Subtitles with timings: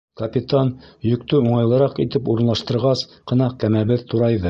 [0.19, 0.71] Капитан
[1.09, 4.39] йөктө уңайлыраҡ итеп урынлаштырғас ҡына кәмәбеҙ турайҙы.